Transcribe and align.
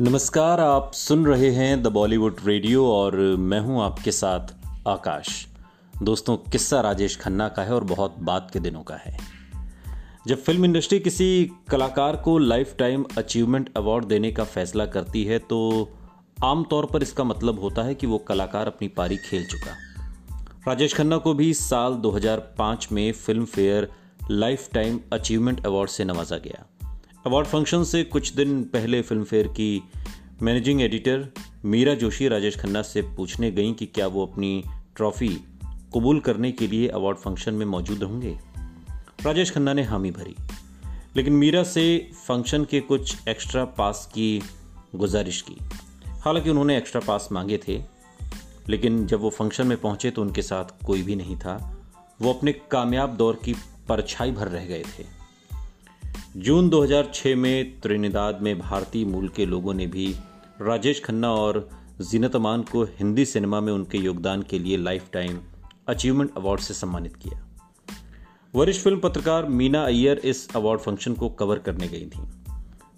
नमस्कार, 0.00 0.60
आप 0.60 0.92
सुन 0.94 1.26
रहे 1.26 1.50
हैं 1.50 1.82
द 1.82 1.86
बॉलीवुड 1.86 2.36
रेडियो 2.44 2.86
और 2.86 3.16
मैं 3.36 3.60
हूँ 3.60 3.82
आपके 3.82 4.12
साथ 4.12 4.40
आकाश। 4.88 5.46
दोस्तों, 6.02 6.36
किस्सा 6.36 6.80
राजेश 6.80 7.16
खन्ना 7.16 7.48
का 7.48 7.62
है 7.62 7.74
और 7.74 7.84
बहुत 7.84 8.16
बात 8.18 8.50
के 8.52 8.60
दिनों 8.60 8.82
का 8.82 8.94
है। 8.94 9.18
जब 10.26 10.42
फ़िल्म 10.42 10.64
इंडस्ट्री 10.64 10.98
किसी 10.98 11.50
कलाकार 11.70 12.16
को 12.16 12.38
लाइफ 12.38 12.76
टाइम 12.78 13.04
अचीवमेंट 13.18 13.70
अवार्ड 13.76 14.04
देने 14.04 14.32
का 14.32 14.44
फैसला 14.44 14.86
करती 14.86 15.24
है 15.24 15.38
तो 15.38 15.90
आमतौर 16.44 16.86
पर 16.86 17.02
इसका 17.02 17.24
मतलब 17.24 17.60
होता 17.60 17.82
है 17.82 17.94
कि 17.94 18.06
वो 18.06 18.18
कलाकार 18.18 18.66
अपनी 18.66 18.88
पारी 18.88 19.16
खेल 19.16 19.46
चुका। 19.46 19.76
राजेश 20.68 20.94
खन्ना 20.94 21.16
को 21.16 21.34
भी 21.34 21.54
साल 21.54 21.94
2005 21.94 22.92
में 22.92 23.12
film 23.12 23.44
fair 23.44 23.92
life 24.30 24.68
time 24.72 25.00
achievement 25.12 25.66
award 25.66 25.90
से 25.90 26.04
नवाजा 26.04 26.36
गया। 26.36 26.77
अवार्ड 27.26 27.46
फ़ंक्शन 27.46 27.84
से 27.84 28.04
कुछ 28.04 28.32
दिन 28.32 28.64
पहले 28.64 29.02
फ़िल्म 29.02 29.24
फेयर 29.24 29.48
की 29.48 29.82
मैनेजिंग 30.42 30.82
एडिटर 30.82 31.32
मीरा 31.64 31.94
जोशी 31.94 32.28
राजेश 32.28 32.58
खन्ना 32.58 32.82
से 32.82 33.02
पूछने 33.02 33.50
गई 33.50 33.72
कि 33.72 33.86
क्या 33.86 34.06
वो 34.06 34.26
अपनी 34.26 34.64
ट्रॉफी 34.96 35.28
कबूल 35.64 36.20
करने 36.20 36.52
के 36.52 36.66
लिए 36.66 36.88
अवार्ड 36.88 37.16
फ़ंक्शन 37.16 37.54
में 37.54 37.66
मौजूद 37.66 38.02
होंगे। 38.02 38.38
राजेश 39.22 39.50
खन्ना 39.50 39.72
ने 39.72 39.82
हामी 39.82 40.10
भरी। 40.10 40.36
लेकिन 41.16 41.32
मीरा 41.32 41.62
से 41.62 42.10
फ़ंक्शन 42.28 42.64
के 42.64 42.80
कुछ 42.80 43.28
एक्स्ट्रा 43.28 43.64
पास 43.64 44.10
की 44.14 44.42
गुजारिश 44.94 45.42
की। 45.42 45.56
हालाँकि 46.06 46.50
उन्होंने 46.50 46.78
एक्स्ट्रा 46.78 47.00
पास 47.00 47.28
मांगे 47.32 47.60
थे, 47.68 47.82
लेकिन 48.68 49.06
जब 49.06 49.20
वो 49.20 49.30
फ़ंक्शन 49.30 49.66
में 49.66 49.80
पहुँचे 49.80 50.10
तो 50.10 50.22
उनके 50.22 50.42
साथ 50.42 50.86
कोई 50.86 51.02
भी 51.02 51.16
नहीं 51.16 51.36
था। 51.36 51.82
वो 52.20 52.32
अपने 52.32 52.52
कामयाब 52.52 53.16
दौर 53.16 53.40
की 53.44 53.54
परछाई 53.88 54.30
भर 54.30 54.48
रह 54.48 54.64
गए 54.66 54.82
थे। 54.82 55.17
जून 56.38 56.68
2006 56.70 57.34
में 57.34 57.80
त्रिनिदाद 57.80 58.38
में 58.42 58.58
भारतीय 58.58 59.04
मूल 59.04 59.28
के 59.28 59.46
लोगों 59.46 59.74
ने 59.74 59.86
भी 59.86 60.14
राजेश 60.60 61.04
खन्ना 61.04 61.32
और 61.32 61.70
जीनत 62.00 62.36
अमान 62.36 62.62
को 62.62 62.84
हिंदी 62.84 63.24
सिनेमा 63.24 63.60
में 63.60 63.72
उनके 63.72 63.98
योगदान 63.98 64.42
के 64.42 64.58
लिए 64.58 64.76
लाइफ 64.76 65.10
टाइम 65.12 65.38
अचीवमेंट 65.88 66.30
अवार्ड 66.36 66.60
से 66.60 66.74
सम्मानित 66.74 67.16
किया। 67.16 67.48
वरिष्ठ 68.54 68.82
फ़िल्म 68.82 69.00
पत्रकार 69.00 69.46
मीना 69.46 69.84
अय्यर 69.84 70.18
इस 70.18 70.56
अवार्ड 70.56 70.80
फ़ंक्शन 70.80 71.14
को 71.14 71.28
कवर 71.28 71.58
करने 71.58 71.88
गई 71.88 72.06
थी। 72.06 72.22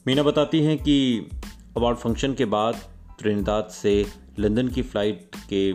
मीना 0.06 0.22
बताती 0.22 0.60
हैं 0.60 0.78
कि 0.78 1.28
अवार्ड 1.76 1.98
फ़ंक्शन 1.98 2.34
के 2.34 2.44
बाद 2.44 2.74
त्रिनिदाद 3.18 3.64
से 3.64 4.06
लंदन 4.38 4.68
की 4.68 4.82
फ़्लाइट 4.82 5.36
के 5.52 5.72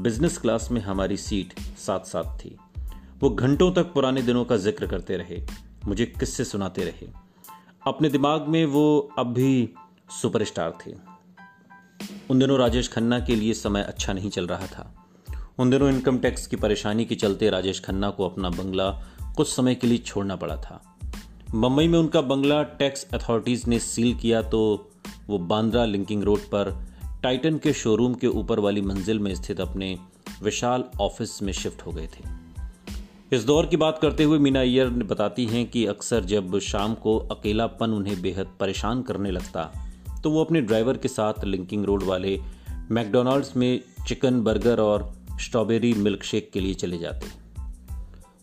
बिज़नेस 0.00 0.38
क्लास 0.38 0.68
में 0.70 0.80
हमारी 0.80 1.16
सीट 1.16 1.58
साथ 1.58 2.00
साथ 2.00 2.38
थी। 2.38 2.56
वो 3.20 3.30
घंटों 3.30 3.72
तक 3.72 3.82
पुराने 3.82 4.22
दिनों 4.22 4.44
का 4.44 4.56
ज़िक्र 4.56 4.86
करते 4.86 5.16
रहे। 5.16 5.71
मुझे 5.86 6.06
किस्से 6.06 6.44
सुनाते 6.44 6.84
रहे। 6.84 7.08
अपने 7.86 8.08
दिमाग 8.08 8.48
में 8.48 8.66
वो 8.66 9.10
अब 9.18 9.26
भी 9.26 9.74
सुपरस्टार 10.22 10.78
थे। 10.86 10.94
उन 12.30 12.38
दिनों 12.38 12.58
राजेश 12.58 12.88
खन्ना 12.88 13.20
के 13.20 13.36
लिए 13.36 13.54
समय 13.54 13.82
अच्छा 13.82 14.12
नहीं 14.12 14.30
चल 14.30 14.46
रहा 14.46 14.66
था। 14.66 15.06
उन 15.58 15.70
दिनों 15.70 15.90
इनकम 15.90 16.18
टैक्स 16.18 16.46
की 16.46 16.56
परेशानी 16.56 17.04
के 17.04 17.14
चलते 17.14 17.50
राजेश 17.50 17.80
खन्ना 17.80 18.10
को 18.10 18.28
अपना 18.28 18.50
बंगला 18.50 18.90
कुछ 19.36 19.48
समय 19.48 19.74
के 19.74 19.86
लिए 19.86 19.98
छोड़ना 19.98 20.36
पड़ा 20.36 20.56
था। 20.56 20.98
मुंबई 21.54 21.88
में 21.88 21.98
उनका 21.98 22.20
बंगला 22.20 22.62
टैक्स 22.62 23.06
अथॉरिटीज 23.14 23.66
ने 23.66 23.78
सील 23.78 24.14
किया 24.14 24.42
तो 24.42 24.90
वो 25.26 25.38
बांद्रा 25.38 25.84
लिंकिंग 25.84 26.22
रोड 26.22 26.38
पर 26.38 26.86
टाइटन 27.22 27.58
के 27.58 27.72
शोरूम 27.72 28.14
के 28.14 28.26
ऊपर 28.26 28.58
वाली 28.58 28.80
मंजिल 28.80 29.18
में 29.18 29.34
स्थित 29.34 29.60
अपने 29.60 29.98
विशाल 30.42 30.84
ऑफ़िस 31.00 31.42
में 31.42 31.52
शिफ्ट 31.52 31.86
हो 31.86 31.92
गए 31.92 32.06
थे। 32.06 32.41
इस 33.32 33.44
दौर 33.44 33.66
की 33.66 33.76
बात 33.76 33.98
करते 33.98 34.24
हुए 34.24 34.38
मीना 34.38 34.60
अय्यर 34.60 34.88
बताती 34.88 35.44
हैं 35.46 35.70
कि 35.70 35.86
अक्सर 35.86 36.24
जब 36.24 36.58
शाम 36.58 36.94
को 36.94 37.18
अकेलापन 37.18 37.90
उन्हें 37.90 38.20
बेहद 38.22 38.46
परेशान 38.60 39.02
करने 39.02 39.30
लगता 39.30 39.62
तो 40.22 40.30
वो 40.30 40.44
अपने 40.44 40.60
ड्राइवर 40.60 40.96
के 40.96 41.08
साथ 41.08 41.44
लिंकिंग 41.44 41.84
रोड 41.84 42.02
वाले 42.02 42.38
मैकडोनाल्ड्स 42.90 43.56
में 43.56 43.80
चिकन 44.08 44.42
बर्गर 44.42 44.80
और 44.80 45.14
स्ट्रॉबेरी 45.40 45.92
मिल्क 45.94 46.22
शेक 46.22 46.50
के 46.52 46.60
लिए 46.60 46.74
चले 46.74 46.98
जाते। 46.98 47.26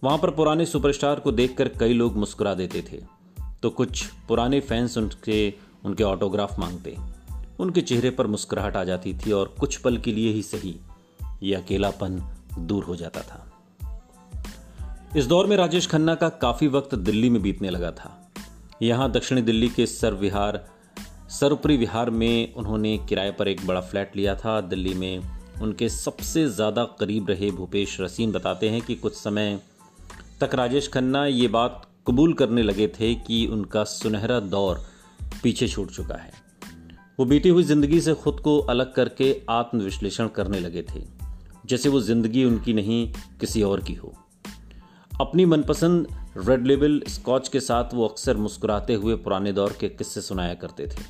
वहाँ 0.04 0.18
पर 0.18 0.30
पुराने 0.30 0.66
सुपरस्टार 0.66 1.20
को 1.20 1.32
देखकर 1.32 1.68
कई 1.68 1.94
लोग 1.94 2.18
मुस्कुरा 2.18 2.54
देते 2.54 2.82
थे 2.82 3.02
तो 3.64 3.70
कुछ 3.70 4.06
पुराने 4.28 4.60
फैंस 4.60 4.98
उनके 4.98 5.54
उनके 5.86 6.04
ऑटोग्राफ 6.04 6.60
मांगते। 6.60 6.96
उनके 7.60 7.82
चेहरे 7.82 8.10
पर 8.10 8.28
मुस्कुराहट 8.28 8.76
आ 8.76 8.84
जाती 8.84 9.14
थी 9.14 9.32
और 9.32 9.56
कुछ 9.60 9.78
पल 9.78 9.98
के 9.98 10.12
लिए 10.12 10.34
ही 10.34 10.42
सही, 10.42 10.76
ये 11.44 11.56
अकेलापन 11.56 12.22
दूर 12.60 12.84
हो 12.84 12.96
जाता 12.96 13.22
था। 13.22 13.46
इस 15.18 15.26
दौर 15.26 15.48
में 15.48 15.56
राजेश 15.58 15.86
खन्ना 15.88 16.14
का 16.16 16.28
काफ़ी 16.32 16.68
वक्त 16.68 16.94
दिल्ली 16.96 17.30
में 17.30 17.42
बीतने 17.42 17.70
लगा 17.70 17.90
था। 17.92 18.10
यहाँ 18.82 19.10
दक्षिणी 19.12 19.42
दिल्ली 19.42 19.70
के 19.70 19.86
सर 19.86 20.14
विहार 20.14 20.60
सरपरी 21.30 21.78
विहार 21.78 22.10
में 22.10 22.54
उन्होंने 22.54 22.98
किराए 23.10 23.32
पर 23.32 23.48
एक 23.48 23.66
बड़ा 23.68 23.82
फ्लैट 23.82 24.16
लिया 24.16 24.36
था। 24.36 24.60
दिल्ली 24.64 24.94
में 24.94 25.22
उनके 25.62 25.90
सबसे 25.90 26.46
ज़्यादा 26.50 26.84
करीब 27.00 27.30
रहे 27.30 27.50
भूपेश 27.52 27.98
रसीन 28.02 28.32
बताते 28.32 28.70
हैं 28.70 28.82
कि 28.82 28.96
कुछ 28.96 29.16
समय 29.16 29.60
तक 30.42 30.56
राजेश 30.56 30.88
खन्ना 30.88 31.26
ये 31.26 31.48
बात 31.48 31.82
कबूल 32.08 32.34
करने 32.34 32.64
लगे 32.64 32.88
थे 33.00 33.14
कि 33.18 33.46
उनका 33.48 33.84
सुनहरा 33.86 34.40
दौर 34.40 34.86
पीछे 35.44 35.68
छूट 35.68 35.92
चुका 35.92 36.16
है। 36.16 36.32
वो 37.20 37.26
बीती 37.26 37.50
हुई 37.50 37.64
ज़िंदगी 37.64 38.02
से 38.02 38.14
खुद 38.16 38.40
को 38.40 38.58
अलग 38.60 38.94
करके 38.96 39.36
आत्मविश्लेषण 39.50 40.28
करने 40.36 40.60
लगे 40.60 40.86
थे, 40.86 41.04
जैसे 41.66 41.90
वो 41.90 42.02
ज़िंदगी 42.02 42.46
उनकी 42.46 42.74
नहीं, 42.74 43.06
किसी 43.40 43.62
और 43.64 43.84
की 43.84 43.94
हो। 43.94 44.16
अपनी 45.22 45.46
मनपसंद 45.46 46.08
रेड 46.38 46.68
लेबल 46.68 47.02
स्कॉच 47.08 47.48
के 47.48 47.60
साथ 47.60 47.94
वो 47.94 48.08
अक्सर 48.08 48.38
मुस्कुराते 48.38 48.94
हुए 48.94 49.16
पुराने 49.16 49.52
दौर 49.54 49.74
के 49.80 49.88
किस्से 49.90 50.22
सुनाया 50.22 50.54
करते 50.54 50.88
थे। 50.88 51.02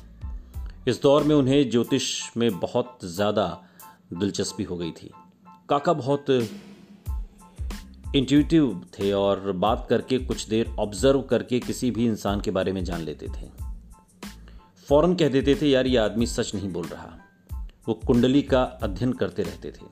इस 0.90 1.00
दौर 1.02 1.24
में 1.24 1.34
उन्हें 1.34 1.70
ज्योतिष 1.70 2.36
में 2.36 2.58
बहुत 2.60 2.98
ज़्यादा 3.04 3.44
दिलचस्पी 4.12 4.62
हो 4.62 4.76
गई 4.76 4.90
थी। 4.90 5.10
काका 5.68 5.92
बहुत 5.92 6.30
इंट्यूटिव 8.16 8.82
थे 8.98 9.12
और 9.12 9.52
बात 9.52 9.86
करके 9.90 10.18
कुछ 10.18 10.48
देर 10.48 10.74
ऑब्ज़र्व 10.78 11.20
करके 11.20 11.60
किसी 11.60 11.90
भी 11.90 12.06
इंसान 12.06 12.40
के 12.40 12.50
बारे 12.50 12.72
में 12.72 12.84
जान 12.84 13.00
लेते 13.00 13.26
थे। 13.26 13.48
फ़ौरन 14.88 15.14
कह 15.14 15.28
देते 15.28 15.54
थे, 15.54 15.68
यार, 15.68 15.86
ये 15.86 15.96
आदमी 15.96 16.26
सच 16.26 16.54
नहीं 16.54 16.72
बोल 16.72 16.86
रहा। 16.86 17.16
वो 17.88 17.94
कुंडली 18.06 18.42
का 18.42 18.62
अध्ययन 18.62 19.12
करते 19.12 19.42
रहते 19.42 19.70
थे। 19.70 19.86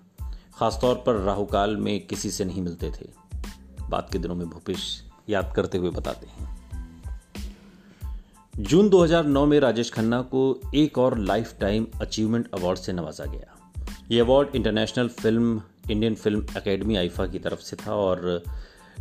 खासतौर 0.58 1.02
पर 1.06 1.14
राहुकाल 1.14 1.76
में 1.76 2.06
किसी 2.06 2.30
से 2.30 2.44
नहीं 2.44 2.62
मिलते 2.62 2.90
थे। 2.90 3.27
बात 3.90 4.12
के 4.12 4.18
दिनों 4.18 4.34
में 4.34 4.48
भूपेश 4.48 5.04
याद 5.28 5.52
करते 5.56 5.78
हुए 5.78 5.90
बताते 5.90 6.26
हैं। 6.26 6.58
जून 8.56 8.88
2009 8.88 9.46
में 9.46 9.60
राजेश 9.60 9.92
खन्ना 9.92 10.22
को 10.22 10.60
एक 10.74 10.98
और 10.98 11.18
लाइफ 11.18 11.54
टाइम 11.60 11.86
अचीवमेंट 12.00 12.50
अवार्ड 12.54 12.78
से 12.78 12.92
नवाजा 12.92 13.24
गया। 13.24 13.72
ये 14.10 14.20
award 14.20 14.48
international 14.56 15.08
film, 15.08 15.62
Indian 15.90 16.14
film 16.14 16.46
academy 16.56 16.96
IIFA 16.96 17.26
की 17.26 17.38
तरफ़ 17.38 17.60
से 17.60 17.76
था 17.76 17.94
और 17.94 18.42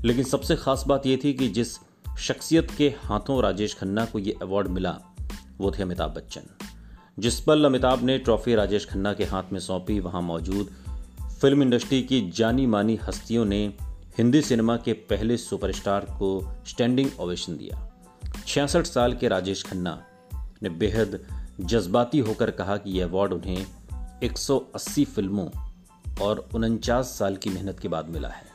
लेकिन 0.05 0.23
सबसे 0.23 0.55
खास 0.55 0.83
बात 0.87 1.05
यह 1.05 1.19
थी 1.23 1.33
कि 1.33 1.47
जिस 1.47 1.77
शख्सियत 2.19 2.71
के 2.77 2.93
हाथों 3.03 3.43
राजेश 3.43 3.75
खन्ना 3.75 4.05
को 4.05 4.19
यह 4.19 4.33
अवार्ड 4.41 4.67
मिला, 4.67 4.99
वो 5.57 5.71
थे 5.71 5.83
अमिताभ 5.83 6.11
बच्चन। 6.11 6.41
जिस 7.19 7.39
पल 7.39 7.65
अमिताभ 7.65 8.01
ने 8.03 8.17
ट्रॉफी 8.17 8.55
राजेश 8.55 8.85
खन्ना 8.85 9.13
के 9.13 9.23
हाथ 9.23 9.43
में 9.51 9.59
सौंपी, 9.59 9.99
वहाँ 9.99 10.21
मौजूद 10.21 10.69
फ़िल्म 11.41 11.61
इंडस्ट्री 11.61 12.03
की 12.03 12.31
जानी 12.31 12.65
मानी 12.65 12.95
हस्तियों 12.95 13.45
ने 13.45 13.73
हिंदी 14.17 14.41
सिनेमा 14.41 14.75
के 14.77 14.93
पहले 14.93 15.35
सुपरस्टार 15.37 16.05
को 16.11 16.27
स्टैंडिंग 16.67 17.09
ओवेशन 17.19 17.57
दिया। 17.57 17.81
छियासठ 18.47 18.85
साल 18.85 19.13
के 19.13 19.27
राजेश 19.27 19.63
खन्ना 19.63 19.91
ने 20.63 20.69
बेहद 20.69 21.19
जज्बाती 21.59 22.19
होकर 22.19 22.51
कहा 22.51 22.77
कि 22.77 22.91
यह 22.91 23.05
अवार्ड 23.05 23.33
उन्हें 23.33 23.65
180 24.23 25.05
फ़िल्मों 25.05 25.47
और 26.21 26.49
उनचास 26.55 27.15
साल 27.19 27.35
की 27.35 27.49
मेहनत 27.49 27.79
के 27.79 27.87
बाद 27.87 28.09
मिला 28.09 28.29
है। 28.29 28.45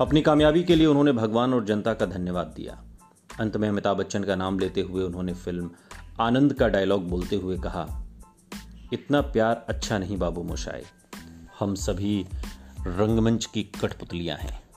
अपनी 0.00 0.22
कामयाबी 0.22 0.62
के 0.62 0.74
लिए 0.74 0.86
उन्होंने 0.86 1.12
भगवान 1.12 1.54
और 1.54 1.64
जनता 1.64 1.94
का 1.94 2.06
धन्यवाद 2.06 2.52
दिया। 2.56 2.78
अंत 3.40 3.56
में 3.56 3.68
अमिताभ 3.68 3.96
बच्चन 3.96 4.24
का 4.24 4.36
नाम 4.36 4.58
लेते 4.58 4.80
हुए 4.80 5.04
उन्होंने 5.04 5.34
फ़िल्म 5.34 5.70
आनंद 6.20 6.52
का 6.52 6.68
डायलॉग 6.68 7.08
बोलते 7.08 7.36
हुए 7.36 7.58
कहा, 7.58 7.86
इतना 8.92 9.20
प्यार 9.20 9.64
अच्छा 9.68 9.98
नहीं 9.98 10.18
बाबू 10.18 10.42
मोशाए 10.42 10.84
हम 11.58 11.74
सभी 11.74 12.26
रंगमंच 12.86 13.44
की 13.44 13.62
कठपुतलियाँ 13.82 14.38
हैं। 14.38 14.67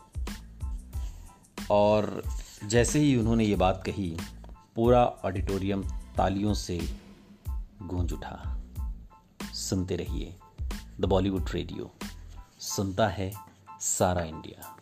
और 1.71 2.23
जैसे 2.63 2.99
ही 2.99 3.15
उन्होंने 3.15 3.43
ये 3.45 3.55
बात 3.55 3.83
कही, 3.85 4.17
पूरा 4.75 5.05
ऑडिटोरियम 5.05 5.83
तालियों 6.17 6.53
से 6.53 6.79
गूंज 7.81 8.13
उठा। 8.13 8.57
सुनते 9.53 9.95
रहिए 9.95 10.35
द 10.99 11.05
बॉलीवुड 11.05 11.49
रेडियो। 11.53 11.91
सुनता 12.59 13.07
है 13.07 13.31
सारा 13.81 14.21
इंडिया। 14.21 14.77